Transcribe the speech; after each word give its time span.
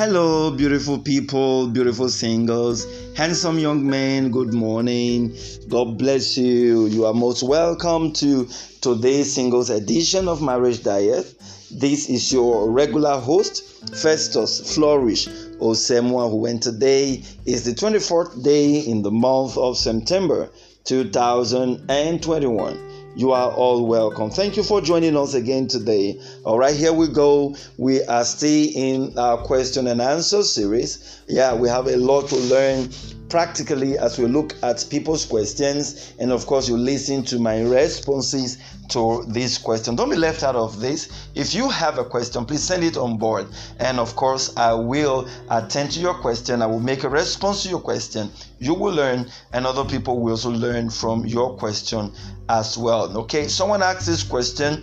Hello, 0.00 0.48
beautiful 0.50 0.98
people, 0.98 1.68
beautiful 1.68 2.08
singles, 2.08 2.86
handsome 3.18 3.58
young 3.58 3.86
men, 3.86 4.30
good 4.30 4.54
morning. 4.54 5.36
God 5.68 5.98
bless 5.98 6.38
you. 6.38 6.86
You 6.86 7.04
are 7.04 7.12
most 7.12 7.42
welcome 7.42 8.14
to 8.14 8.48
today's 8.80 9.34
singles 9.34 9.68
edition 9.68 10.26
of 10.26 10.40
Marriage 10.40 10.82
Diet. 10.82 11.34
This 11.70 12.08
is 12.08 12.32
your 12.32 12.70
regular 12.70 13.18
host, 13.18 13.62
Festus 13.94 14.74
Flourish 14.74 15.28
Osemwa, 15.60 16.30
who 16.30 16.46
and 16.46 16.62
today 16.62 17.22
is 17.44 17.66
the 17.66 17.72
24th 17.72 18.42
day 18.42 18.78
in 18.78 19.02
the 19.02 19.10
month 19.10 19.58
of 19.58 19.76
September 19.76 20.48
2021. 20.84 22.99
You 23.16 23.32
are 23.32 23.50
all 23.50 23.86
welcome. 23.86 24.30
Thank 24.30 24.56
you 24.56 24.62
for 24.62 24.80
joining 24.80 25.16
us 25.16 25.34
again 25.34 25.66
today. 25.66 26.20
All 26.44 26.58
right, 26.60 26.76
here 26.76 26.92
we 26.92 27.08
go. 27.08 27.56
We 27.76 28.04
are 28.04 28.24
still 28.24 28.70
in 28.72 29.18
our 29.18 29.38
question 29.38 29.88
and 29.88 30.00
answer 30.00 30.44
series. 30.44 31.20
Yeah, 31.26 31.54
we 31.54 31.68
have 31.68 31.88
a 31.88 31.96
lot 31.96 32.28
to 32.28 32.36
learn 32.36 32.88
practically 33.28 33.98
as 33.98 34.16
we 34.16 34.26
look 34.26 34.54
at 34.62 34.86
people's 34.90 35.24
questions. 35.26 36.14
And 36.20 36.30
of 36.30 36.46
course, 36.46 36.68
you 36.68 36.76
listen 36.76 37.24
to 37.24 37.40
my 37.40 37.60
responses 37.62 38.58
to 38.90 39.24
this 39.28 39.58
question. 39.58 39.96
Don't 39.96 40.10
be 40.10 40.16
left 40.16 40.42
out 40.42 40.56
of 40.56 40.80
this. 40.80 41.28
If 41.34 41.54
you 41.54 41.68
have 41.70 41.98
a 41.98 42.04
question, 42.04 42.44
please 42.44 42.62
send 42.62 42.84
it 42.84 42.96
on 42.96 43.16
board. 43.18 43.46
And 43.78 43.98
of 43.98 44.16
course, 44.16 44.56
I 44.56 44.72
will 44.74 45.28
attend 45.50 45.92
to 45.92 46.00
your 46.00 46.14
question. 46.14 46.62
I 46.62 46.66
will 46.66 46.80
make 46.80 47.04
a 47.04 47.08
response 47.08 47.62
to 47.62 47.68
your 47.68 47.80
question. 47.80 48.30
You 48.58 48.74
will 48.74 48.94
learn, 48.94 49.30
and 49.52 49.66
other 49.66 49.84
people 49.84 50.20
will 50.20 50.32
also 50.32 50.50
learn 50.50 50.90
from 50.90 51.26
your 51.26 51.56
question 51.56 52.12
as 52.48 52.76
well. 52.76 53.16
Okay, 53.18 53.48
someone 53.48 53.82
asked 53.82 54.06
this 54.06 54.22
question 54.22 54.82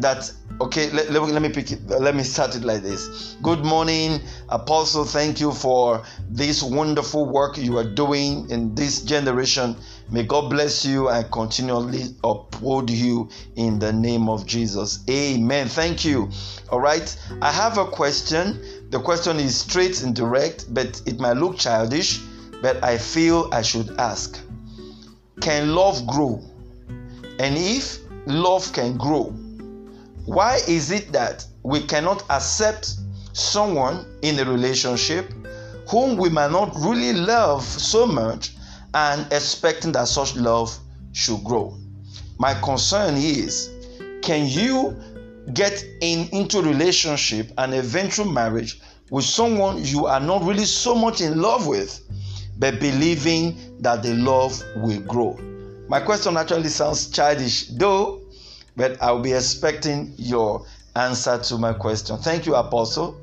that 0.00 0.30
okay 0.60 0.90
let, 0.90 1.10
let, 1.10 1.22
let, 1.22 1.42
me 1.42 1.48
pick 1.48 1.70
it 1.72 1.86
let 1.86 2.14
me 2.14 2.22
start 2.22 2.54
it 2.56 2.62
like 2.64 2.82
this. 2.82 3.36
Good 3.42 3.64
morning 3.64 4.20
apostle. 4.48 5.04
Thank 5.04 5.40
you 5.40 5.52
for 5.52 6.04
this 6.28 6.62
wonderful 6.62 7.26
work 7.26 7.58
you 7.58 7.78
are 7.78 7.84
doing 7.84 8.50
in 8.50 8.74
this 8.74 9.02
generation. 9.02 9.76
May 10.10 10.22
god 10.22 10.50
bless 10.50 10.84
you 10.84 11.08
and 11.08 11.30
continually 11.30 12.14
uphold 12.24 12.90
you 12.90 13.28
in 13.56 13.78
the 13.78 13.92
name 13.92 14.28
of 14.28 14.46
jesus. 14.46 15.04
Amen. 15.08 15.68
Thank 15.68 16.04
you. 16.04 16.30
All 16.70 16.80
right. 16.80 17.16
I 17.42 17.52
have 17.52 17.78
a 17.78 17.84
question. 17.86 18.90
The 18.90 19.00
question 19.00 19.38
is 19.38 19.56
straight 19.56 20.02
and 20.02 20.14
direct 20.14 20.72
but 20.72 21.02
it 21.06 21.20
might 21.20 21.36
look 21.36 21.58
childish 21.58 22.20
but 22.62 22.82
i 22.82 22.98
feel 22.98 23.48
i 23.52 23.62
should 23.62 23.90
ask. 23.98 24.40
Can 25.40 25.74
love 25.74 26.06
grow? 26.06 26.42
And 27.38 27.56
if 27.56 27.98
love 28.26 28.72
can 28.72 28.96
grow 28.96 29.32
why 30.28 30.60
is 30.68 30.90
it 30.90 31.10
that 31.10 31.46
we 31.62 31.80
cannot 31.80 32.22
accept 32.28 32.96
someone 33.32 34.04
in 34.20 34.38
a 34.38 34.44
relationship 34.44 35.32
whom 35.88 36.18
we 36.18 36.28
might 36.28 36.50
not 36.50 36.70
really 36.76 37.14
love 37.14 37.64
so 37.64 38.04
much 38.06 38.54
and 38.92 39.26
expecting 39.32 39.90
that 39.92 40.06
such 40.06 40.36
love 40.36 40.76
should 41.12 41.42
grow? 41.44 41.74
My 42.38 42.52
concern 42.60 43.14
is 43.16 43.70
can 44.22 44.46
you 44.46 44.94
get 45.54 45.82
in 46.02 46.28
into 46.32 46.60
relationship 46.60 47.50
and 47.56 47.72
eventual 47.72 48.30
marriage 48.30 48.82
with 49.10 49.24
someone 49.24 49.82
you 49.82 50.04
are 50.04 50.20
not 50.20 50.42
really 50.42 50.66
so 50.66 50.94
much 50.94 51.22
in 51.22 51.40
love 51.40 51.66
with 51.66 52.02
but 52.58 52.78
believing 52.80 53.56
that 53.80 54.02
the 54.02 54.12
love 54.12 54.62
will 54.76 55.00
grow 55.00 55.38
my 55.88 55.98
question 55.98 56.36
actually 56.36 56.68
sounds 56.68 57.08
childish 57.10 57.68
though 57.68 58.17
but 58.78 58.96
I'll 59.02 59.20
be 59.20 59.32
expecting 59.32 60.14
your 60.16 60.64
answer 60.94 61.36
to 61.36 61.58
my 61.58 61.74
question. 61.74 62.16
Thank 62.16 62.46
you, 62.46 62.54
Apostle. 62.54 63.20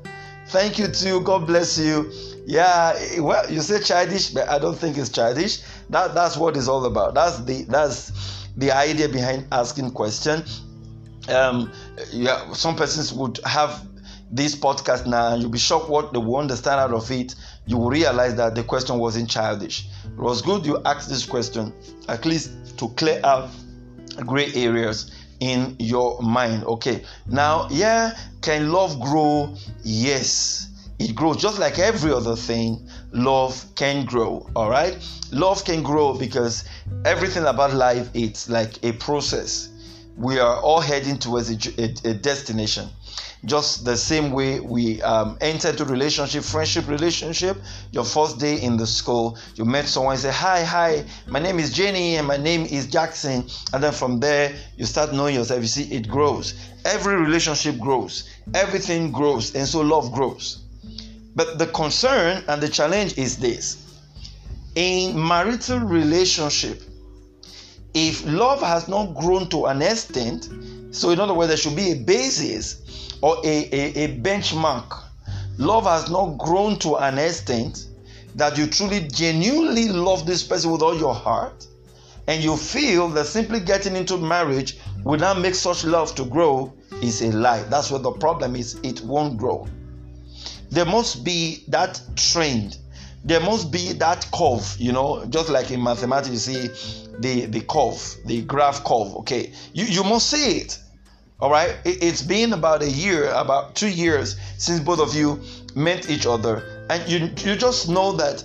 Thank 0.48 0.78
you 0.78 0.86
to 0.86 1.08
you. 1.08 1.20
God 1.22 1.46
bless 1.46 1.78
you. 1.78 2.12
Yeah, 2.46 3.20
well, 3.20 3.50
you 3.50 3.60
say 3.62 3.80
childish, 3.80 4.30
but 4.30 4.48
I 4.48 4.60
don't 4.60 4.76
think 4.76 4.96
it's 4.98 5.08
childish. 5.08 5.62
That 5.90 6.14
that's 6.14 6.36
what 6.36 6.56
it's 6.56 6.68
all 6.68 6.84
about. 6.84 7.14
That's 7.14 7.42
the 7.42 7.62
that's 7.64 8.46
the 8.56 8.70
idea 8.70 9.08
behind 9.08 9.48
asking 9.50 9.90
question. 9.90 10.44
Um, 11.28 11.72
yeah, 12.12 12.52
some 12.52 12.76
persons 12.76 13.12
would 13.12 13.40
have 13.44 13.84
this 14.30 14.54
podcast 14.54 15.06
now, 15.06 15.32
and 15.32 15.42
you'll 15.42 15.50
be 15.50 15.58
shocked 15.58 15.88
what 15.88 16.12
they 16.12 16.18
will 16.18 16.36
understand 16.36 16.78
out 16.78 16.92
of 16.92 17.10
it. 17.10 17.34
You 17.66 17.78
will 17.78 17.90
realize 17.90 18.36
that 18.36 18.54
the 18.54 18.62
question 18.62 18.98
wasn't 18.98 19.28
childish. 19.28 19.88
It 20.04 20.20
was 20.20 20.42
good 20.42 20.64
you 20.66 20.80
asked 20.84 21.08
this 21.08 21.24
question, 21.24 21.72
at 22.08 22.24
least 22.26 22.78
to 22.78 22.88
clear 22.90 23.20
up 23.24 23.50
gray 24.24 24.52
areas 24.54 25.10
in 25.40 25.76
your 25.78 26.20
mind. 26.22 26.64
Okay, 26.64 27.04
now, 27.26 27.68
yeah, 27.70 28.16
can 28.42 28.72
love 28.72 29.00
grow? 29.00 29.54
Yes, 29.82 30.68
it 30.98 31.14
grows 31.14 31.36
just 31.36 31.58
like 31.58 31.78
every 31.78 32.12
other 32.12 32.36
thing. 32.36 32.88
Love 33.12 33.64
can 33.74 34.04
grow, 34.04 34.48
all 34.56 34.70
right? 34.70 34.96
Love 35.32 35.64
can 35.64 35.82
grow 35.82 36.14
because 36.14 36.64
everything 37.04 37.44
about 37.44 37.74
life 37.74 38.08
it's 38.14 38.48
like 38.48 38.82
a 38.84 38.92
process. 38.92 39.70
We 40.16 40.38
are 40.38 40.60
all 40.60 40.80
heading 40.80 41.18
towards 41.18 41.50
a, 41.50 41.82
a, 41.82 42.10
a 42.10 42.14
destination 42.14 42.88
just 43.46 43.84
the 43.84 43.96
same 43.96 44.32
way 44.32 44.60
we 44.60 45.00
um, 45.02 45.38
enter 45.40 45.70
into 45.70 45.84
relationship 45.84 46.44
friendship 46.44 46.88
relationship. 46.88 47.56
Your 47.92 48.04
first 48.04 48.38
day 48.38 48.60
in 48.60 48.76
the 48.76 48.86
school 48.86 49.38
you 49.54 49.64
met 49.64 49.86
someone 49.86 50.14
and 50.14 50.20
say 50.20 50.32
hi 50.32 50.64
hi 50.64 51.04
my 51.26 51.38
name 51.38 51.58
is 51.58 51.72
jenny 51.72 52.16
and 52.16 52.26
my 52.26 52.36
name 52.36 52.62
is 52.62 52.86
jackson. 52.86 53.46
And 53.72 53.82
then 53.82 53.92
from 53.92 54.20
there 54.20 54.54
you 54.76 54.84
start 54.84 55.12
knowing 55.12 55.36
yourself. 55.36 55.60
You 55.62 55.68
see 55.68 55.94
it 55.94 56.08
grows. 56.08 56.54
Every 56.84 57.16
relationship 57.16 57.78
grows. 57.78 58.28
Everything 58.54 59.12
grows. 59.12 59.54
And 59.54 59.66
so 59.66 59.80
love 59.80 60.12
grows. 60.12 60.62
But 61.34 61.58
the 61.58 61.66
concern 61.66 62.44
and 62.48 62.62
the 62.62 62.68
challenge 62.68 63.16
is 63.16 63.38
this. 63.38 63.82
In 64.74 65.18
marital 65.18 65.80
relationship 65.80 66.82
if 67.96 68.26
love 68.26 68.60
has 68.60 68.88
not 68.88 69.14
grown 69.14 69.48
to 69.48 69.64
an 69.66 69.80
extent 69.80 70.50
so 70.90 71.08
in 71.10 71.18
other 71.18 71.32
words 71.32 71.48
there 71.48 71.56
should 71.56 71.74
be 71.74 71.92
a 71.92 71.96
basis 71.96 72.82
or 73.26 73.38
a, 73.42 73.68
a, 73.72 74.04
a 74.04 74.08
benchmark. 74.18 75.02
Love 75.58 75.82
has 75.82 76.08
not 76.08 76.38
grown 76.38 76.78
to 76.78 76.94
an 76.94 77.18
extent 77.18 77.88
that 78.36 78.56
you 78.56 78.68
truly 78.68 79.00
genuinely 79.08 79.88
love 79.88 80.24
this 80.26 80.44
person 80.44 80.70
with 80.70 80.80
all 80.80 80.96
your 80.96 81.12
heart 81.14 81.66
and 82.28 82.44
you 82.44 82.56
feel 82.56 83.08
that 83.08 83.26
simply 83.26 83.58
getting 83.58 83.96
into 83.96 84.16
marriage 84.16 84.78
will 85.02 85.18
not 85.18 85.40
make 85.40 85.56
such 85.56 85.84
love 85.84 86.14
to 86.14 86.24
grow 86.24 86.72
is 87.02 87.20
a 87.20 87.32
lie. 87.32 87.64
That's 87.64 87.90
what 87.90 88.04
the 88.04 88.12
problem 88.12 88.54
is. 88.54 88.78
It 88.84 89.00
won't 89.00 89.36
grow. 89.36 89.66
There 90.70 90.84
must 90.84 91.24
be 91.24 91.64
that 91.66 92.00
trend. 92.14 92.78
There 93.24 93.40
must 93.40 93.72
be 93.72 93.92
that 93.94 94.24
curve, 94.32 94.76
you 94.78 94.92
know, 94.92 95.24
just 95.30 95.48
like 95.48 95.72
in 95.72 95.82
mathematics, 95.82 96.30
you 96.30 96.38
see 96.38 96.68
the, 97.18 97.46
the 97.46 97.60
curve, 97.62 98.00
the 98.24 98.42
graph 98.42 98.84
curve. 98.84 99.16
Okay. 99.16 99.52
You, 99.72 99.84
you 99.86 100.04
must 100.04 100.30
see 100.30 100.58
it. 100.58 100.78
All 101.38 101.50
right, 101.50 101.76
it's 101.84 102.22
been 102.22 102.54
about 102.54 102.80
a 102.82 102.88
year, 102.88 103.30
about 103.30 103.74
two 103.74 103.90
years 103.90 104.36
since 104.56 104.80
both 104.80 105.00
of 105.00 105.14
you 105.14 105.38
met 105.74 106.08
each 106.08 106.24
other, 106.24 106.86
and 106.88 107.06
you 107.06 107.30
you 107.44 107.56
just 107.56 107.90
know 107.90 108.12
that 108.12 108.42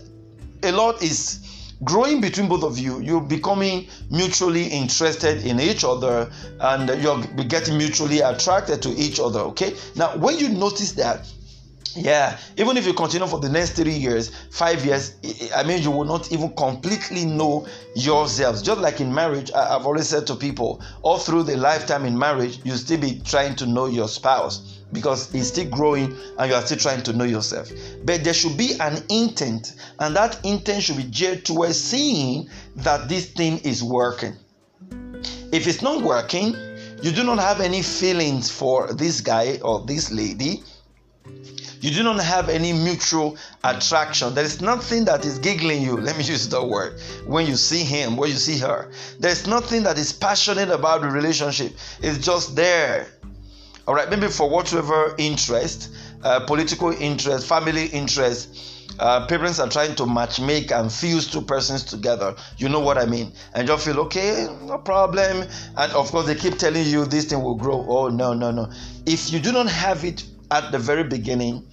a 0.64 0.74
lot 0.74 1.02
is 1.02 1.40
growing 1.86 2.20
between 2.20 2.50
both 2.50 2.64
of 2.64 2.78
you. 2.78 3.00
You're 3.00 3.22
becoming 3.22 3.88
mutually 4.10 4.66
interested 4.66 5.46
in 5.46 5.62
each 5.62 5.86
other, 5.86 6.30
and 6.60 6.90
you're 7.02 7.24
getting 7.46 7.78
mutually 7.78 8.20
attracted 8.20 8.82
to 8.82 8.90
each 8.90 9.22
other. 9.22 9.40
Okay, 9.52 9.74
now 9.96 10.18
when 10.18 10.38
you 10.38 10.50
notice 10.50 10.92
that 10.94 11.26
yeah 11.96 12.38
even 12.58 12.78
if 12.78 12.86
you 12.86 12.94
continue 12.94 13.28
for 13.28 13.40
the 13.40 13.50
next 13.50 13.72
three 13.72 13.94
years 13.94 14.32
five 14.50 14.86
years 14.86 15.16
i 15.56 15.64
mean 15.64 15.82
you 15.82 15.92
will 15.92 16.06
not 16.06 16.32
even 16.32 16.54
completely 16.56 17.26
know 17.26 17.66
yourselves. 17.96 18.62
Just 18.62 18.80
like 18.80 19.02
in 19.02 19.14
marriage 19.14 19.52
i've 19.54 19.86
always 19.86 20.08
said 20.08 20.26
to 20.28 20.36
people 20.36 20.82
all 21.02 21.18
through 21.18 21.44
the 21.44 21.58
lifetime 21.58 22.06
in 22.06 22.18
marriage 22.18 22.60
you 22.64 22.76
still 22.76 23.00
be 23.00 23.20
trying 23.26 23.56
to 23.56 23.66
know 23.66 23.88
your 23.88 24.08
spouse 24.08 24.80
because 24.94 25.34
it's 25.34 25.48
still 25.48 25.70
growing 25.70 26.16
and 26.38 26.50
you 26.50 26.56
are 26.56 26.62
still 26.62 26.78
trying 26.78 27.02
to 27.02 27.14
know 27.14 27.24
yourself. 27.24 27.72
But 28.04 28.26
there 28.26 28.34
should 28.34 28.58
be 28.58 28.74
an 28.80 29.02
intent 29.10 29.76
and 30.00 30.14
that 30.18 30.44
intent 30.46 30.84
should 30.84 30.98
be 30.98 31.06
geared 31.06 31.46
towards 31.46 31.80
seeing 31.80 32.50
that 32.78 33.08
this 33.08 33.32
thing 33.32 33.60
is 33.60 33.82
working. 33.82 34.36
If 35.54 35.68
it's 35.68 35.82
not 35.82 36.02
working 36.02 36.56
you 37.02 37.12
do 37.12 37.24
not 37.24 37.40
have 37.40 37.62
any 37.62 37.82
feelings 37.82 38.52
for 38.52 38.94
this 38.94 39.22
guy 39.22 39.58
or 39.64 39.84
this 39.86 40.12
lady 40.12 40.64
you 41.82 41.90
do 41.90 42.04
not 42.04 42.24
have 42.24 42.48
any 42.48 42.72
mutual 42.72 43.38
attraction. 43.64 44.36
There 44.36 44.46
is 44.46 44.62
nothing 44.62 45.06
that 45.06 45.26
is 45.26 45.40
giggling 45.40 45.82
you. 45.82 45.98
Let 45.98 46.16
me 46.16 46.24
use 46.24 46.48
the 46.48 46.64
word. 46.64 47.00
When 47.26 47.48
you 47.48 47.56
see 47.56 47.84
him, 47.84 48.18
when 48.18 48.30
you 48.30 48.36
see 48.36 48.60
her, 48.60 48.92
there's 49.20 49.48
nothing 49.48 49.84
that 49.84 49.98
is 49.98 50.14
passionate 50.14 50.70
about 50.70 51.02
the 51.02 51.10
relationship. 51.10 51.74
It's 52.02 52.24
just 52.24 52.56
there. 52.56 53.08
All 53.88 53.96
right, 53.96 54.10
maybe 54.10 54.28
for 54.28 54.48
whatever 54.48 55.16
interest, 55.18 55.90
uh, 56.24 56.42
political 56.42 56.92
interest, 56.92 57.48
family 57.48 57.88
interest. 57.88 58.78
Uh, 59.00 59.26
parents 59.26 59.58
are 59.58 59.70
trying 59.70 59.96
to 59.96 60.06
match 60.06 60.40
make 60.40 60.72
and 60.72 60.92
fuse 60.92 61.26
two 61.26 61.42
persons 61.42 61.84
together. 61.84 62.36
You 62.58 62.70
know 62.70 62.82
what 62.82 63.00
I 63.00 63.06
mean? 63.06 63.32
And 63.56 63.68
you 63.68 63.78
feel 63.78 64.00
okay, 64.02 64.48
no 64.64 64.78
problem. 64.78 65.48
And 65.78 65.92
of 65.94 66.12
course, 66.12 66.28
they 66.28 66.36
keep 66.36 66.60
telling 66.60 66.86
you 66.86 67.06
this 67.06 67.26
thing 67.26 67.42
will 67.42 67.56
grow. 67.56 67.84
Oh, 67.88 68.10
no, 68.10 68.34
no, 68.34 68.52
no. 68.52 68.70
If 69.08 69.32
you 69.32 69.40
do 69.40 69.52
not 69.52 69.68
have 69.68 70.06
it 70.06 70.24
at 70.52 70.72
the 70.72 70.80
very 70.80 71.04
beginning, 71.04 71.68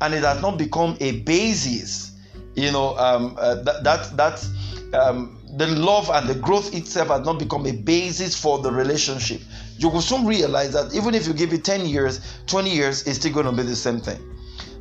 and 0.00 0.14
it 0.14 0.24
has 0.24 0.40
not 0.42 0.58
become 0.58 0.96
a 1.00 1.20
basis, 1.20 2.12
you 2.54 2.72
know, 2.72 2.96
um, 2.98 3.36
uh, 3.38 3.56
that 3.62 3.84
that 3.84 4.16
that 4.16 4.48
um, 4.94 5.38
the 5.56 5.66
love 5.66 6.10
and 6.10 6.28
the 6.28 6.34
growth 6.34 6.74
itself 6.74 7.08
has 7.08 7.24
not 7.24 7.38
become 7.38 7.66
a 7.66 7.72
basis 7.72 8.38
for 8.38 8.58
the 8.58 8.70
relationship, 8.70 9.40
you 9.76 9.88
will 9.88 10.00
soon 10.00 10.26
realize 10.26 10.72
that 10.72 10.94
even 10.94 11.14
if 11.14 11.26
you 11.26 11.34
give 11.34 11.52
it 11.52 11.64
10 11.64 11.86
years, 11.86 12.20
20 12.46 12.70
years, 12.70 13.06
it's 13.06 13.18
still 13.18 13.32
going 13.32 13.46
to 13.46 13.52
be 13.52 13.62
the 13.62 13.76
same 13.76 14.00
thing. 14.00 14.18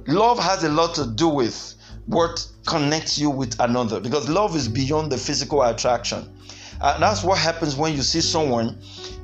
Love 0.08 0.40
has 0.40 0.64
a 0.64 0.70
lot 0.70 0.96
to 0.96 1.06
do 1.06 1.28
with 1.28 1.76
what 2.06 2.46
connects 2.66 3.18
you 3.18 3.30
with 3.30 3.60
another 3.60 4.00
because 4.00 4.28
love 4.30 4.56
is 4.56 4.68
beyond 4.68 5.12
the 5.12 5.18
physical 5.18 5.62
attraction. 5.64 6.28
And 6.82 7.04
that's 7.04 7.24
what 7.24 7.38
happens 7.38 7.76
when 7.76 7.96
you 7.96 8.02
see 8.02 8.22
someone 8.22 8.80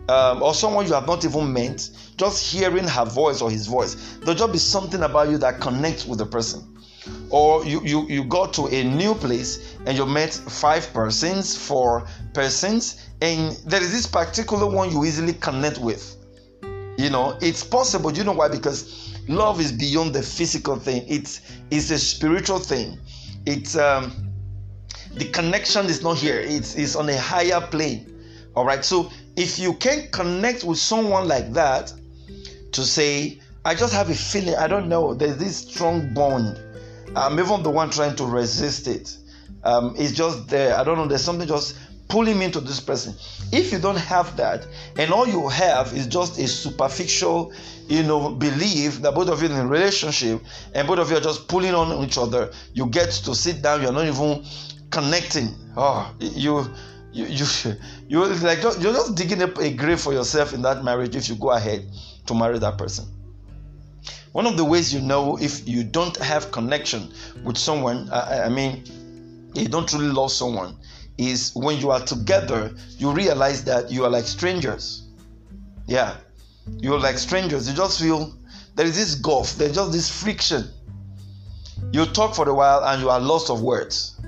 um, 0.09 0.43
or 0.43 0.53
someone 0.53 0.85
you 0.85 0.93
have 0.93 1.07
not 1.07 1.25
even 1.25 1.51
met, 1.51 1.89
just 2.17 2.51
hearing 2.51 2.87
her 2.87 3.05
voice 3.05 3.41
or 3.41 3.49
his 3.49 3.67
voice. 3.67 4.17
There'll 4.19 4.35
just 4.35 4.51
be 4.51 4.57
something 4.57 5.03
about 5.03 5.29
you 5.29 5.37
that 5.37 5.61
connects 5.61 6.05
with 6.05 6.17
the 6.19 6.25
person. 6.25 6.73
Or 7.29 7.63
you, 7.65 7.81
you 7.85 8.05
you 8.07 8.23
go 8.25 8.47
to 8.47 8.67
a 8.67 8.83
new 8.83 9.13
place 9.13 9.75
and 9.85 9.97
you 9.97 10.05
met 10.05 10.33
five 10.33 10.91
persons 10.93 11.55
four 11.55 12.05
persons 12.33 13.07
and 13.21 13.51
there 13.65 13.81
is 13.81 13.93
this 13.93 14.05
particular 14.05 14.65
one 14.65 14.91
you 14.91 15.05
easily 15.05 15.33
connect 15.33 15.77
with. 15.77 16.17
You 16.97 17.09
know 17.09 17.37
it's 17.41 17.63
possible 17.63 18.11
you 18.11 18.23
know 18.23 18.33
why? 18.33 18.49
Because 18.49 19.15
love 19.29 19.61
is 19.61 19.71
beyond 19.71 20.13
the 20.13 20.21
physical 20.21 20.75
thing. 20.75 21.05
It's 21.07 21.41
it's 21.71 21.91
a 21.91 21.99
spiritual 21.99 22.59
thing. 22.59 22.99
It's 23.45 23.77
um 23.77 24.33
the 25.13 25.25
connection 25.25 25.85
is 25.85 26.01
not 26.03 26.17
here. 26.17 26.39
It's 26.39 26.75
it's 26.75 26.95
on 26.95 27.07
a 27.07 27.17
higher 27.17 27.61
plane. 27.61 28.13
All 28.53 28.65
right 28.65 28.83
so 28.83 29.11
if 29.37 29.59
you 29.59 29.73
can 29.75 30.09
connect 30.11 30.65
with 30.65 30.77
someone 30.77 31.27
like 31.27 31.53
that 31.53 31.93
to 32.71 32.83
say 32.83 33.39
i 33.65 33.73
just 33.73 33.93
have 33.93 34.09
a 34.09 34.15
feeling 34.15 34.55
i 34.55 34.67
don't 34.67 34.87
know 34.87 35.13
there's 35.13 35.37
this 35.37 35.57
strong 35.57 36.13
bond 36.13 36.59
I'm 37.15 37.39
even 37.39 37.63
the 37.63 37.69
one 37.69 37.89
trying 37.89 38.15
to 38.17 38.25
resist 38.25 38.87
it. 38.87 39.17
Um, 39.63 39.95
it's 39.97 40.11
just 40.11 40.49
there. 40.49 40.77
I 40.77 40.83
don't 40.83 40.97
know. 40.97 41.07
There's 41.07 41.23
something 41.23 41.47
just 41.47 41.77
pulling 42.09 42.37
me 42.39 42.45
into 42.45 42.59
this 42.59 42.79
person. 42.79 43.15
If 43.51 43.71
you 43.71 43.79
don't 43.79 43.97
have 43.97 44.37
that, 44.37 44.65
and 44.97 45.11
all 45.11 45.27
you 45.27 45.47
have 45.49 45.93
is 45.93 46.07
just 46.07 46.37
a 46.37 46.47
superficial, 46.47 47.53
you 47.87 48.03
know, 48.03 48.29
belief 48.29 49.01
that 49.01 49.15
both 49.15 49.29
of 49.29 49.41
you 49.41 49.49
in 49.49 49.55
a 49.55 49.65
relationship 49.65 50.41
and 50.73 50.87
both 50.87 50.99
of 50.99 51.09
you 51.09 51.17
are 51.17 51.21
just 51.21 51.47
pulling 51.47 51.73
on 51.73 52.03
each 52.03 52.17
other, 52.17 52.51
you 52.73 52.85
get 52.87 53.09
to 53.09 53.33
sit 53.33 53.61
down. 53.61 53.81
You're 53.81 53.91
not 53.91 54.05
even 54.05 54.45
connecting. 54.91 55.49
Oh, 55.75 56.13
you. 56.19 56.69
You, 57.17 57.25
you, 57.25 57.45
you 58.07 58.23
like 58.25 58.61
you're 58.61 58.93
just 58.93 59.15
digging 59.15 59.41
up 59.41 59.57
a 59.57 59.73
grave 59.73 59.99
for 59.99 60.13
yourself 60.13 60.53
in 60.53 60.61
that 60.61 60.83
marriage 60.83 61.15
if 61.15 61.27
you 61.27 61.33
go 61.35 61.49
ahead 61.49 61.89
to 62.27 62.35
marry 62.35 62.59
that 62.59 62.77
person. 62.77 63.05
One 64.33 64.45
of 64.45 64.55
the 64.55 64.63
ways 64.63 64.93
you 64.93 65.01
know 65.01 65.35
if 65.39 65.67
you 65.67 65.83
don't 65.83 66.15
have 66.17 66.51
connection 66.51 67.11
with 67.43 67.57
someone, 67.57 68.07
I, 68.11 68.43
I 68.43 68.49
mean, 68.49 68.83
you 69.55 69.67
don't 69.67 69.91
really 69.93 70.09
love 70.09 70.31
someone, 70.31 70.77
is 71.17 71.53
when 71.55 71.79
you 71.79 71.89
are 71.89 72.01
together, 72.01 72.75
you 72.99 73.11
realize 73.11 73.63
that 73.63 73.89
you 73.89 74.05
are 74.05 74.11
like 74.11 74.25
strangers. 74.25 75.07
Yeah, 75.87 76.17
you're 76.77 76.99
like 76.99 77.17
strangers. 77.17 77.67
You 77.67 77.75
just 77.75 77.99
feel 77.99 78.37
there 78.75 78.85
is 78.85 78.95
this 78.95 79.15
gulf, 79.15 79.55
there's 79.55 79.73
just 79.73 79.91
this 79.91 80.21
friction. 80.21 80.65
You 81.91 82.05
talk 82.05 82.35
for 82.35 82.47
a 82.47 82.53
while 82.53 82.83
and 82.83 83.01
you 83.01 83.09
are 83.09 83.19
lost 83.19 83.49
of 83.49 83.63
words. 83.63 84.21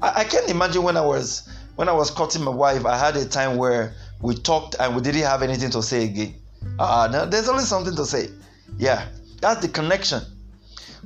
I, 0.00 0.20
I 0.20 0.24
can't 0.24 0.48
imagine 0.48 0.82
when 0.82 0.96
I 0.96 1.02
was 1.02 1.49
when 1.80 1.88
I 1.88 1.92
was 1.92 2.10
courting 2.10 2.44
my 2.44 2.50
wife, 2.50 2.84
I 2.84 2.98
had 2.98 3.16
a 3.16 3.24
time 3.24 3.56
where 3.56 3.94
we 4.20 4.34
talked 4.34 4.76
and 4.78 4.94
we 4.94 5.00
didn't 5.00 5.22
have 5.22 5.40
anything 5.40 5.70
to 5.70 5.82
say 5.82 6.04
again. 6.04 6.34
Uh, 6.78 7.24
there's 7.24 7.48
always 7.48 7.68
something 7.68 7.96
to 7.96 8.04
say. 8.04 8.28
Yeah. 8.76 9.08
That's 9.40 9.62
the 9.62 9.68
connection. 9.68 10.20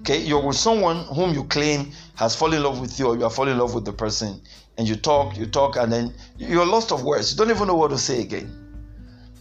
Okay, 0.01 0.19
you're 0.19 0.45
with 0.45 0.57
someone 0.57 1.05
whom 1.05 1.33
you 1.33 1.45
claim 1.45 1.93
has 2.17 2.35
fallen 2.35 2.57
in 2.57 2.65
love 2.65 2.81
with 2.81 2.99
you, 2.99 3.07
or 3.07 3.17
you 3.17 3.23
are 3.23 3.31
falling 3.31 3.53
in 3.53 3.59
love 3.59 3.73
with 3.73 3.85
the 3.85 3.93
person, 3.93 4.41
and 4.77 4.89
you 4.89 4.97
talk, 4.97 5.37
you 5.39 5.47
talk, 5.47 5.77
and 5.77 5.93
then 5.93 6.13
you're 6.39 6.67
lost 6.67 6.91
of 6.91 7.05
words. 7.05 7.31
You 7.31 7.39
don't 7.39 7.51
even 7.51 7.69
know 7.69 7.77
what 7.77 7.93
to 7.93 7.99
say 7.99 8.21
again. 8.23 8.64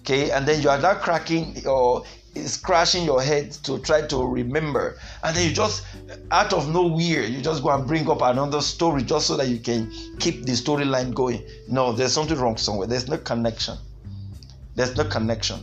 Okay, 0.04 0.32
and 0.32 0.46
then 0.46 0.62
you 0.62 0.70
are 0.70 0.80
not 0.80 1.02
cracking 1.02 1.66
or 1.66 2.04
scratching 2.46 3.06
your 3.06 3.22
head 3.22 3.52
to 3.64 3.80
try 3.80 4.02
to 4.02 4.28
remember, 4.28 4.98
and 5.24 5.34
then 5.34 5.48
you 5.48 5.56
just 5.56 5.86
out 6.30 6.52
of 6.52 6.68
nowhere 6.68 7.24
you 7.24 7.42
just 7.42 7.64
go 7.64 7.70
and 7.70 7.88
bring 7.88 8.10
up 8.10 8.22
another 8.22 8.60
story 8.60 9.02
just 9.04 9.28
so 9.28 9.38
that 9.38 9.48
you 9.48 9.60
can 9.60 9.90
keep 10.20 10.44
the 10.44 10.52
storyline 10.52 11.14
going. 11.14 11.42
No, 11.70 11.94
there's 11.94 12.12
something 12.12 12.38
wrong 12.38 12.58
somewhere. 12.58 12.86
There's 12.86 13.08
no 13.08 13.18
connection. 13.18 13.78
There's 14.76 14.94
no 14.98 15.06
connection. 15.06 15.62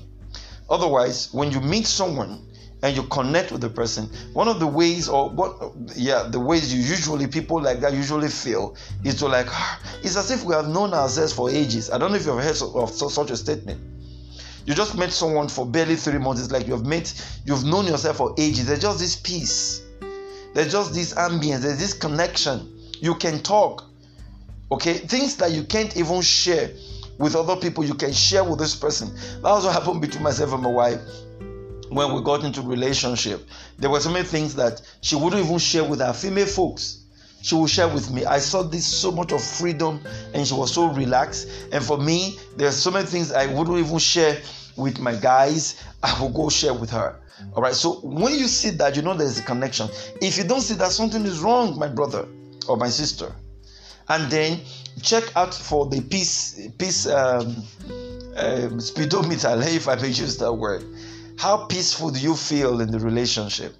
Otherwise, 0.71 1.35
when 1.35 1.51
you 1.51 1.61
meet 1.61 1.85
someone 1.85 2.47
and 2.83 2.97
you 2.97 3.03
connect 3.09 3.53
with 3.53 3.61
the 3.61 3.69
person 3.69 4.09
one 4.33 4.49
of 4.49 4.59
the 4.59 4.67
ways 4.67 5.07
or 5.07 5.29
what 5.29 5.71
yeah 5.95 6.23
the 6.23 6.41
ways 6.41 6.73
you 6.73 6.81
usually 6.81 7.27
people 7.27 7.61
like 7.61 7.81
that 7.81 7.93
usually 7.93 8.29
feel 8.29 8.75
is 9.05 9.17
to 9.17 9.27
like 9.27 9.47
it's 10.03 10.17
as 10.17 10.31
if 10.31 10.45
we 10.45 10.55
have 10.55 10.67
known 10.67 10.95
ourselves 10.95 11.31
for 11.31 11.51
ages 11.51 11.91
i 11.91 11.99
don't 11.99 12.11
know 12.11 12.17
if 12.17 12.25
you've 12.25 12.43
heard 12.43 12.57
of 12.63 12.91
such 12.91 13.31
a 13.31 13.37
statement 13.37 13.79
you 14.71 14.77
just 14.77 14.97
met 14.97 15.13
someone 15.13 15.49
for 15.49 15.67
barely 15.67 15.97
three 15.97 16.21
months. 16.21 16.41
It's 16.41 16.53
like 16.53 16.69
you've 16.69 16.87
met 16.87 17.13
you've 17.45 17.65
known 17.65 17.87
yourself 17.87 18.19
for 18.19 18.33
ages. 18.39 18.69
There's 18.69 18.79
just 18.79 19.01
this 19.01 19.17
peace. 19.17 19.83
There's 20.55 20.71
just 20.71 20.95
this 20.95 21.13
ambience. 21.15 21.63
There's 21.63 21.81
this 21.81 21.93
connection. 21.93 22.73
You 23.01 23.17
can 23.17 23.43
talk 23.43 23.85
okay? 24.71 24.95
Things 24.95 25.35
that 25.39 25.51
you 25.51 25.65
can't 25.65 25.97
even 25.97 26.23
share 26.23 26.71
with 27.19 27.35
other 27.35 27.57
people 27.57 27.85
you 27.85 27.95
can 27.95 28.13
share 28.13 28.45
with 28.45 28.61
this 28.61 28.77
person. 28.77 29.13
That 29.43 29.49
also 29.49 29.71
happened 29.71 30.01
between 30.01 30.23
myself 30.23 30.53
and 30.53 30.63
my 30.63 30.71
wife. 30.71 31.01
When 31.89 32.15
we 32.15 32.23
got 32.23 32.45
into 32.45 32.63
relationship 32.63 33.49
there 33.77 33.91
were 33.91 33.99
so 33.99 34.11
many 34.13 34.25
things 34.25 34.55
that 34.55 34.83
she 35.01 35.17
wouldn't 35.17 35.45
even 35.45 35.59
share 35.59 35.83
with 35.83 35.99
her 35.99 36.13
female 36.13 36.47
folks. 36.47 36.99
She 37.43 37.57
would 37.57 37.71
share 37.71 37.89
with 37.89 38.09
me. 38.13 38.25
I 38.25 38.39
saw 38.39 38.63
this 38.63 38.87
so 38.87 39.11
much 39.11 39.33
of 39.33 39.43
freedom 39.43 39.99
and 40.33 40.47
she 40.47 40.55
was 40.55 40.73
so 40.73 40.93
relaxed. 40.93 41.49
And 41.73 41.83
for 41.83 41.99
me 41.99 42.39
there's 42.57 42.77
so 42.77 42.93
many 42.93 43.07
things 43.07 43.33
i 43.33 43.47
wouldn't 43.47 43.79
even 43.79 43.99
share 43.99 44.41
with 44.77 44.99
my 44.99 45.15
guys 45.15 45.83
i 46.03 46.21
will 46.21 46.31
go 46.31 46.49
share 46.49 46.75
with 46.75 46.91
her. 46.91 47.21
All 47.55 47.63
right 47.63 47.75
so 47.75 48.01
when 48.01 48.35
you 48.39 48.47
see 48.47 48.71
that 48.71 48.97
you 48.97 49.03
know 49.03 49.15
there's 49.15 49.39
a 49.39 49.43
connection. 49.43 49.89
If 50.21 50.37
you 50.37 50.45
don't 50.45 50.61
see 50.61 50.75
that 50.75 50.93
something 50.93 51.25
is 51.25 51.41
wrong 51.41 51.79
my 51.79 51.89
brother 51.89 52.29
or 52.69 52.77
my 52.77 52.89
sister 52.89 53.35
and 54.09 54.31
then 54.31 54.61
check 55.03 55.25
out 55.37 55.55
for 55.55 55.87
the 55.87 56.03
peace 56.03 56.69
peace 56.79 57.07
um, 57.07 57.57
um, 58.37 58.81
speedometer 58.81 59.55
if 59.63 59.89
i 59.89 59.95
may 59.95 60.09
use 60.09 60.37
that 60.39 60.53
word. 60.53 60.85
How 61.39 61.65
peaceful 61.65 62.11
do 62.11 62.21
you 62.21 62.37
feel 62.37 62.83
in 62.83 62.91
the 62.91 62.99
relationship? 62.99 63.75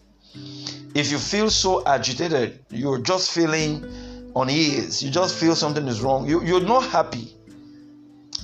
If 0.95 1.11
you 1.13 1.19
feel 1.19 1.51
so 1.51 1.85
agitated, 1.87 2.65
you're 2.71 3.01
just 3.01 3.31
feeling 3.31 3.85
unease, 4.35 5.03
you 5.03 5.11
just 5.11 5.35
feel 5.39 5.55
something 5.55 5.87
is 5.87 6.01
wrong, 6.01 6.29
you, 6.29 6.43
you're 6.43 6.63
not 6.63 6.85
happy. 6.85 7.35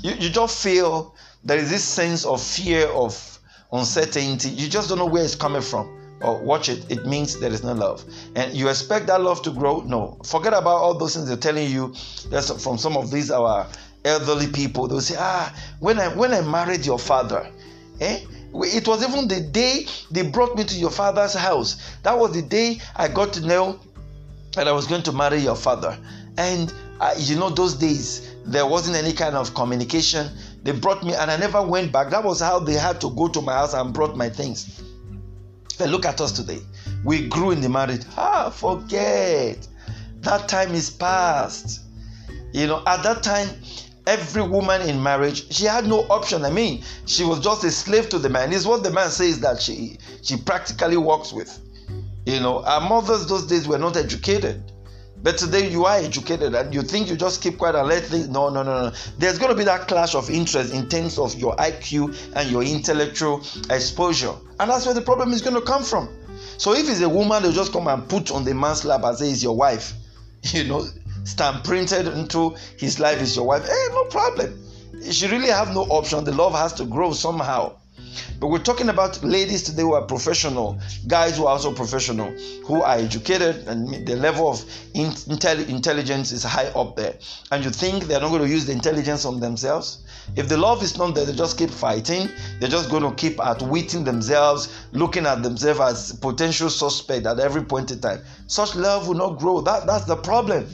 You, 0.03 0.13
you 0.13 0.29
just 0.29 0.63
feel 0.63 1.15
there 1.47 1.59
is 1.59 1.71
this 1.71 1.85
sense 1.85 2.25
of 2.27 2.43
fear, 2.43 2.89
of 2.89 3.39
uncertainty. 3.73 4.49
You 4.49 4.69
just 4.69 4.89
don't 4.89 4.99
know 4.99 5.07
where 5.07 5.25
it's 5.25 5.37
coming 5.37 5.63
from. 5.63 5.93
Or 6.23 6.43
watch 6.43 6.69
it, 6.69 6.91
it 6.91 7.07
means 7.07 7.39
there 7.39 7.53
is 7.53 7.63
no 7.63 7.73
love. 7.73 8.05
And 8.35 8.53
you 8.53 8.69
expect 8.69 9.07
that 9.07 9.21
love 9.21 9.43
to 9.43 9.51
grow? 9.51 9.81
No. 9.83 10.19
Forget 10.25 10.55
about 10.55 10.77
all 10.77 10.99
those 10.99 11.15
things 11.15 11.29
they're 11.29 11.37
telling 11.37 11.71
you. 11.71 11.95
That's 12.31 12.51
from 12.63 12.79
some 12.79 12.97
of 12.97 13.11
these 13.11 13.31
our 13.31 13.69
elderly 14.05 14.49
people. 14.49 14.89
They'll 14.89 15.01
say, 15.01 15.17
Ah, 15.19 15.55
when 15.79 16.01
I 16.01 16.09
when 16.09 16.33
I 16.33 16.41
married 16.41 16.85
your 16.85 16.99
father, 16.99 17.49
eh? 18.01 18.21
It 18.55 18.89
was 18.89 19.07
even 19.07 19.29
the 19.29 19.41
day 19.41 19.87
they 20.11 20.23
brought 20.23 20.57
me 20.57 20.65
to 20.65 20.75
your 20.75 20.91
father's 20.91 21.35
house. 21.35 21.77
That 22.03 22.19
was 22.19 22.33
the 22.33 22.43
day 22.43 22.81
I 22.97 23.09
got 23.09 23.33
to 23.35 23.47
know 23.47 23.79
that 24.55 24.67
I 24.67 24.73
was 24.73 24.87
going 24.87 25.03
to 25.03 25.13
marry 25.13 25.39
your 25.39 25.57
father. 25.57 25.99
And 26.39 26.73
uh, 26.99 27.15
you 27.19 27.37
know, 27.37 27.51
those 27.51 27.75
days 27.75 28.35
there 28.47 28.67
wasn't 28.67 28.97
any 28.97 29.13
kind 29.13 29.37
of 29.37 29.55
communication. 29.55 30.29
They 30.67 30.73
brought 30.73 31.05
me, 31.05 31.15
and 31.15 31.31
I 31.31 31.37
never 31.37 31.63
went 31.63 31.93
back. 31.93 32.11
That 32.11 32.25
was 32.25 32.41
how 32.41 32.59
they 32.59 32.73
had 32.73 33.01
to 33.03 33.11
go 33.11 33.29
to 33.29 33.41
my 33.41 33.53
house 33.53 33.73
and 33.73 33.95
brought 33.95 34.17
my 34.17 34.29
things. 34.29 34.83
But 35.79 35.91
look 35.91 36.05
at 36.05 36.21
us 36.21 36.33
today. 36.33 36.59
We 37.05 37.29
grew 37.29 37.53
in 37.53 37.61
the 37.61 37.69
marriage. 37.69 38.03
Ah, 38.17 38.51
forget. 38.51 39.65
That 40.23 40.49
time 40.49 40.75
is 40.75 40.91
past. 40.91 41.83
You 42.53 42.67
know, 42.67 42.83
at 42.85 43.05
that 43.05 43.23
time, 43.23 43.49
every 44.09 44.43
woman 44.43 44.83
in 44.83 45.01
marriage 45.01 45.53
she 45.53 45.65
had 45.65 45.85
no 45.85 46.03
option 46.11 46.45
i 46.45 46.51
mean 46.51 46.81
she 47.07 47.25
was 47.25 47.41
just 47.41 47.65
a 47.65 47.71
slave 47.73 48.09
to 48.09 48.21
the 48.21 48.29
man 48.29 48.53
is 48.53 48.65
what 48.65 48.85
the 48.85 48.91
man 48.91 49.11
says 49.11 49.41
that 49.41 49.61
she 49.61 49.99
she 50.23 50.37
practically 50.37 50.97
works 50.97 51.33
with 51.33 51.59
you 52.25 52.39
know 52.39 52.63
our 52.67 52.81
mothers 52.81 53.27
those 53.27 53.45
days 53.49 53.67
were 53.67 53.79
not 53.79 53.97
educated 53.97 54.63
but 55.27 55.37
today 55.37 55.69
you 55.69 55.85
are 55.85 55.99
educated 55.99 56.55
and 56.55 56.73
you 56.73 56.83
think 56.83 57.09
you 57.11 57.17
just 57.17 57.43
keep 57.43 57.59
quiet 57.59 57.75
and 57.75 57.89
let 57.89 58.05
things 58.05 58.29
no 58.29 58.49
no 58.49 58.63
no 58.63 58.83
no 58.85 58.93
there's 59.19 59.41
going 59.41 59.51
to 59.51 59.57
be 59.57 59.65
that 59.65 59.89
clash 59.89 60.15
of 60.15 60.31
interest 60.31 60.73
in 60.73 60.89
terms 60.89 61.19
of 61.19 61.35
your 61.35 61.57
iq 61.57 62.33
and 62.37 62.49
your 62.49 62.63
intellectual 62.63 63.43
exposure 63.71 64.35
and 64.61 64.71
that's 64.71 64.87
where 64.87 64.95
the 64.95 65.03
problem 65.03 65.33
is 65.33 65.43
going 65.43 65.57
to 65.57 65.67
come 65.73 65.83
from 65.83 66.09
so 66.59 66.73
if 66.75 66.89
it's 66.89 67.01
a 67.01 67.09
woman 67.09 67.43
they'll 67.43 67.51
just 67.51 67.73
come 67.73 67.89
and 67.89 68.09
put 68.09 68.31
on 68.31 68.45
the 68.45 68.55
man's 68.55 68.85
lap 68.85 69.03
and 69.03 69.19
say 69.19 69.29
it's 69.29 69.43
your 69.43 69.57
wife 69.57 69.95
you 70.55 70.63
know 70.63 70.87
stamp 71.27 71.65
printed 71.65 72.07
into 72.07 72.55
his 72.79 73.01
life 73.01 73.21
is 73.21 73.35
your 73.35 73.47
wife, 73.47 73.67
hey, 73.67 73.87
no 73.91 74.05
problem. 74.05 74.63
She 75.11 75.27
really 75.27 75.49
have 75.49 75.75
no 75.75 75.83
option. 75.83 76.25
The 76.25 76.33
love 76.33 76.55
has 76.55 76.73
to 76.75 76.85
grow 76.85 77.13
somehow. 77.13 77.77
But 78.41 78.49
we're 78.49 78.59
talking 78.59 78.89
about 78.89 79.23
ladies 79.23 79.63
today 79.63 79.83
who 79.83 79.95
are 79.95 80.03
professional, 80.03 80.79
guys 81.07 81.37
who 81.37 81.47
are 81.47 81.51
also 81.51 81.73
professional, 81.73 82.31
who 82.65 82.83
are 82.83 82.97
educated, 82.97 83.67
and 83.69 84.07
the 84.07 84.17
level 84.17 84.49
of 84.49 84.59
intel- 84.95 85.69
intelligence 85.69 86.33
is 86.33 86.43
high 86.43 86.69
up 86.69 86.97
there. 86.97 87.15
And 87.51 87.65
you 87.65 87.71
think 87.71 88.05
they're 88.05 88.21
not 88.21 88.31
going 88.31 88.43
to 88.43 88.49
use 88.49 88.67
the 88.67 88.73
intelligence 88.73 89.25
on 89.25 89.41
themselves? 89.41 90.05
If 90.35 90.49
the 90.49 90.57
love 90.57 90.83
is 90.83 90.99
not 90.99 91.15
there, 91.15 91.25
they 91.25 91.33
just 91.33 91.57
keep 91.57 91.71
fighting. 91.71 92.29
They're 92.59 92.69
just 92.69 92.91
going 92.91 93.03
to 93.03 93.13
keep 93.15 93.41
outwitting 93.41 94.05
themselves, 94.05 94.69
looking 94.93 95.27
at 95.27 95.43
themselves 95.43 95.81
as 95.81 96.13
potential 96.19 96.69
suspect 96.69 97.27
at 97.27 97.39
every 97.39 97.63
point 97.63 97.91
in 97.91 98.01
time. 98.01 98.23
Such 98.47 98.75
love 98.75 99.09
will 99.09 99.15
not 99.15 99.39
grow. 99.39 99.61
That, 99.61 99.87
that's 99.87 100.05
the 100.05 100.17
problem. 100.17 100.67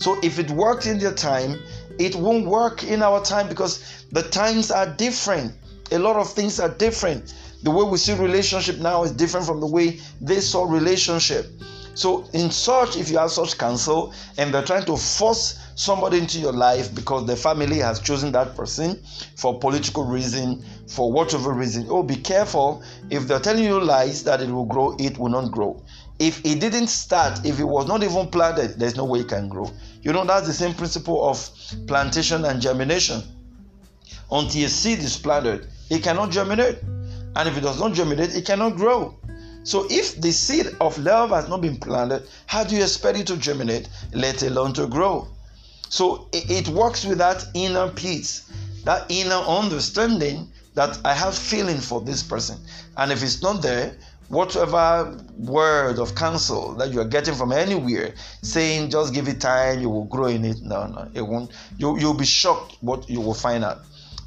So 0.00 0.18
if 0.22 0.40
it 0.40 0.50
worked 0.50 0.86
in 0.86 0.98
their 0.98 1.14
time, 1.14 1.62
it 1.98 2.16
won't 2.16 2.46
work 2.46 2.82
in 2.82 3.02
our 3.02 3.22
time 3.22 3.48
because 3.48 4.04
the 4.10 4.22
times 4.22 4.72
are 4.72 4.86
different. 4.86 5.54
A 5.92 5.98
lot 5.98 6.16
of 6.16 6.32
things 6.32 6.58
are 6.58 6.70
different. 6.70 7.34
The 7.62 7.70
way 7.70 7.84
we 7.84 7.98
see 7.98 8.14
relationship 8.14 8.78
now 8.78 9.04
is 9.04 9.12
different 9.12 9.46
from 9.46 9.60
the 9.60 9.66
way 9.66 10.00
they 10.20 10.40
saw 10.40 10.64
relationship. 10.64 11.46
So, 11.94 12.24
in 12.32 12.50
such, 12.50 12.96
if 12.96 13.10
you 13.10 13.18
have 13.18 13.30
such 13.30 13.58
counsel 13.58 14.14
and 14.38 14.52
they're 14.52 14.64
trying 14.64 14.86
to 14.86 14.96
force 14.96 15.58
somebody 15.74 16.18
into 16.18 16.38
your 16.38 16.52
life 16.52 16.94
because 16.94 17.26
the 17.26 17.36
family 17.36 17.78
has 17.78 18.00
chosen 18.00 18.32
that 18.32 18.56
person 18.56 19.02
for 19.36 19.58
political 19.58 20.04
reason, 20.04 20.64
for 20.88 21.12
whatever 21.12 21.52
reason, 21.52 21.86
oh, 21.90 22.02
be 22.02 22.16
careful. 22.16 22.82
If 23.10 23.28
they're 23.28 23.40
telling 23.40 23.64
you 23.64 23.78
lies 23.78 24.24
that 24.24 24.40
it 24.40 24.48
will 24.48 24.64
grow, 24.64 24.96
it 24.98 25.18
will 25.18 25.28
not 25.28 25.50
grow. 25.50 25.82
If 26.18 26.44
it 26.46 26.60
didn't 26.60 26.88
start, 26.88 27.44
if 27.44 27.60
it 27.60 27.64
was 27.64 27.86
not 27.86 28.02
even 28.02 28.28
planted, 28.28 28.78
there's 28.78 28.96
no 28.96 29.04
way 29.04 29.20
it 29.20 29.28
can 29.28 29.48
grow. 29.48 29.70
You 30.02 30.12
know, 30.12 30.24
that's 30.24 30.46
the 30.46 30.52
same 30.54 30.74
principle 30.74 31.28
of 31.28 31.50
plantation 31.86 32.44
and 32.46 32.60
germination. 32.60 33.22
Until 34.30 34.64
a 34.64 34.68
seed 34.68 35.00
is 35.00 35.18
planted, 35.18 35.68
it 35.92 36.02
cannot 36.02 36.30
germinate. 36.30 36.78
And 37.36 37.48
if 37.48 37.56
it 37.56 37.60
does 37.60 37.78
not 37.78 37.92
germinate, 37.92 38.34
it 38.34 38.46
cannot 38.46 38.76
grow. 38.76 39.14
So 39.62 39.86
if 39.90 40.18
the 40.20 40.32
seed 40.32 40.68
of 40.80 40.98
love 40.98 41.30
has 41.30 41.48
not 41.48 41.60
been 41.60 41.76
planted, 41.76 42.26
how 42.46 42.64
do 42.64 42.74
you 42.74 42.82
expect 42.82 43.18
it 43.18 43.26
to 43.26 43.36
germinate, 43.36 43.88
let 44.14 44.42
alone 44.42 44.72
to 44.72 44.86
grow? 44.86 45.28
So 45.90 46.28
it, 46.32 46.66
works 46.68 47.04
with 47.04 47.18
that 47.18 47.44
inner 47.52 47.90
peace, 47.90 48.50
that 48.84 49.04
inner 49.10 49.36
understanding 49.36 50.50
that 50.74 50.98
I 51.04 51.12
have 51.12 51.36
feeling 51.36 51.78
for 51.78 52.00
this 52.00 52.22
person. 52.22 52.58
And 52.96 53.12
if 53.12 53.22
it's 53.22 53.42
not 53.42 53.60
there, 53.60 53.94
whatever 54.28 55.22
word 55.36 55.98
of 55.98 56.14
counsel 56.14 56.72
that 56.76 56.90
you 56.90 57.00
are 57.00 57.04
getting 57.04 57.34
from 57.34 57.52
anywhere 57.52 58.14
saying 58.40 58.88
just 58.88 59.12
give 59.12 59.28
it 59.28 59.42
time 59.42 59.78
you 59.78 59.90
will 59.90 60.06
grow 60.06 60.24
in 60.24 60.42
it 60.42 60.62
no 60.62 60.86
no 60.86 61.06
it 61.12 61.20
won't 61.20 61.50
you, 61.76 61.98
you'll 61.98 62.14
be 62.14 62.24
shocked 62.24 62.78
what 62.80 63.10
you 63.10 63.20
will 63.20 63.34
find 63.34 63.62
out 63.62 63.82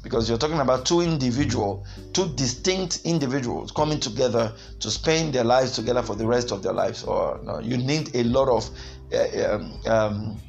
because 0.06 0.28
you're 0.28 0.38
talking 0.38 0.60
about 0.60 0.86
two 0.86 1.00
individual 1.00 1.84
two 2.12 2.28
distinct 2.36 3.00
individuals 3.04 3.72
coming 3.72 3.98
together 3.98 4.52
to 4.78 4.88
spend 4.88 5.32
their 5.32 5.42
lives 5.42 5.72
together 5.72 6.00
for 6.00 6.14
the 6.14 6.24
rest 6.24 6.52
of 6.52 6.62
their 6.62 6.72
lives 6.72 7.02
or 7.02 7.40
no, 7.42 7.58
you 7.58 7.76
need 7.76 8.14
a 8.14 8.22
lot 8.22 8.48
of 8.48 8.70
uh, 9.12 9.58
um, 9.90 10.40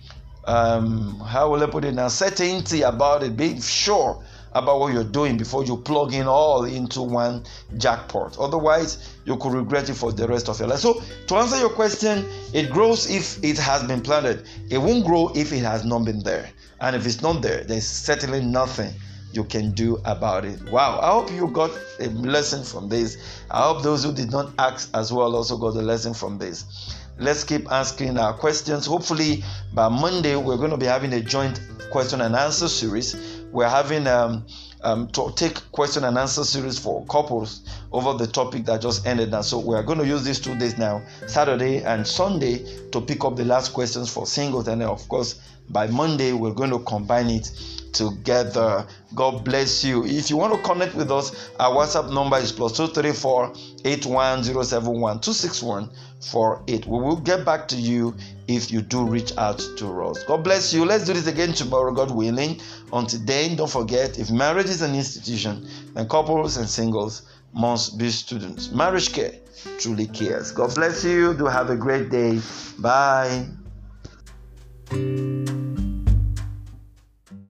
um, 0.45 1.19
how 1.21 1.49
will 1.49 1.63
i 1.63 1.65
put 1.65 1.83
it 1.83 1.93
now 1.95 2.07
certainty 2.07 2.83
about 2.83 3.23
it 3.23 3.35
being 3.35 3.59
sure 3.59 4.23
about 4.53 4.79
what 4.79 4.93
you're 4.93 5.03
doing 5.03 5.37
before 5.37 5.65
you 5.65 5.77
plug 5.77 6.13
in 6.13 6.25
all 6.25 6.63
into 6.63 7.01
one 7.01 7.43
jackpot. 7.77 8.37
Otherwise, 8.39 9.13
you 9.25 9.35
could 9.37 9.53
regret 9.53 9.89
it 9.89 9.93
for 9.93 10.11
the 10.11 10.25
rest 10.27 10.49
of 10.49 10.57
your 10.57 10.69
life. 10.69 10.79
So, 10.79 11.01
to 11.27 11.35
answer 11.35 11.59
your 11.59 11.69
question, 11.69 12.25
it 12.53 12.71
grows 12.71 13.09
if 13.09 13.43
it 13.43 13.57
has 13.57 13.83
been 13.83 14.01
planted, 14.01 14.47
it 14.69 14.77
won't 14.77 15.05
grow 15.05 15.31
if 15.35 15.51
it 15.51 15.63
has 15.63 15.85
not 15.85 16.05
been 16.05 16.23
there. 16.23 16.49
And 16.79 16.95
if 16.95 17.05
it's 17.05 17.21
not 17.21 17.41
there, 17.41 17.63
there's 17.65 17.85
certainly 17.85 18.41
nothing 18.41 18.93
you 19.33 19.43
can 19.43 19.71
do 19.71 19.97
about 20.05 20.45
it. 20.45 20.61
Wow, 20.71 20.99
I 21.01 21.11
hope 21.11 21.31
you 21.31 21.47
got 21.47 21.71
a 21.99 22.09
lesson 22.09 22.63
from 22.63 22.89
this. 22.89 23.17
I 23.51 23.63
hope 23.63 23.83
those 23.83 24.03
who 24.03 24.13
did 24.13 24.31
not 24.31 24.53
ask 24.57 24.89
as 24.93 25.11
well 25.11 25.35
also 25.35 25.57
got 25.57 25.75
a 25.75 25.81
lesson 25.81 26.13
from 26.13 26.37
this. 26.37 26.95
Let's 27.19 27.43
keep 27.43 27.71
asking 27.71 28.17
our 28.17 28.33
questions. 28.33 28.85
Hopefully, 28.85 29.43
by 29.73 29.89
Monday, 29.89 30.35
we're 30.35 30.57
going 30.57 30.71
to 30.71 30.77
be 30.77 30.85
having 30.85 31.13
a 31.13 31.21
joint 31.21 31.59
question 31.91 32.21
and 32.21 32.35
answer 32.35 32.67
series 32.67 33.37
we're 33.51 33.69
having 33.69 34.07
um, 34.07 34.45
um, 34.81 35.07
to 35.09 35.31
take 35.35 35.55
question 35.71 36.03
and 36.03 36.17
answer 36.17 36.43
series 36.43 36.77
for 36.77 37.05
couples 37.05 37.61
over 37.91 38.13
the 38.13 38.27
topic 38.27 38.65
that 38.65 38.81
just 38.81 39.05
ended 39.05 39.33
And 39.33 39.43
So 39.43 39.59
we 39.59 39.75
are 39.75 39.83
going 39.83 39.99
to 39.99 40.05
use 40.05 40.23
these 40.23 40.39
two 40.39 40.57
days 40.57 40.77
now, 40.77 41.01
Saturday 41.27 41.83
and 41.83 42.05
Sunday, 42.05 42.65
to 42.91 43.01
pick 43.01 43.23
up 43.23 43.35
the 43.35 43.45
last 43.45 43.73
questions 43.73 44.11
for 44.11 44.25
singles. 44.25 44.67
And 44.67 44.81
then, 44.81 44.89
of 44.89 45.07
course, 45.07 45.39
by 45.69 45.87
Monday, 45.87 46.33
we're 46.33 46.53
going 46.53 46.71
to 46.71 46.79
combine 46.79 47.29
it 47.29 47.51
together. 47.93 48.85
God 49.15 49.43
bless 49.43 49.83
you. 49.83 50.05
If 50.05 50.29
you 50.29 50.37
want 50.37 50.53
to 50.53 50.61
connect 50.61 50.95
with 50.95 51.11
us, 51.11 51.49
our 51.59 51.75
WhatsApp 51.75 52.13
number 52.13 52.37
is 52.37 52.51
plus 52.51 52.73
234 52.77 53.53
81071 53.83 55.19
261 55.19 55.89
48. 56.21 56.85
We 56.87 56.99
will 56.99 57.17
get 57.17 57.45
back 57.45 57.67
to 57.69 57.75
you 57.75 58.15
if 58.47 58.71
you 58.71 58.81
do 58.81 59.05
reach 59.05 59.35
out 59.37 59.59
to 59.77 60.03
us. 60.03 60.23
God 60.23 60.43
bless 60.43 60.73
you. 60.73 60.85
Let's 60.85 61.05
do 61.05 61.13
this 61.13 61.27
again 61.27 61.53
tomorrow, 61.53 61.93
God 61.93 62.11
willing. 62.11 62.59
Until 62.93 63.19
then, 63.21 63.55
don't 63.55 63.69
forget 63.69 64.17
if 64.17 64.31
marriage 64.31 64.67
is 64.67 64.81
an 64.81 64.95
institution, 64.95 65.67
then 65.93 66.07
couples 66.07 66.57
and 66.57 66.67
singles 66.67 67.23
must 67.53 67.97
be 67.97 68.09
students. 68.09 68.71
Marriage 68.71 69.13
care 69.13 69.33
truly 69.79 70.07
cares. 70.07 70.51
God 70.51 70.75
bless 70.75 71.03
you. 71.03 71.33
Do 71.33 71.45
have 71.45 71.69
a 71.69 71.75
great 71.75 72.09
day. 72.09 72.39
Bye. 72.79 73.47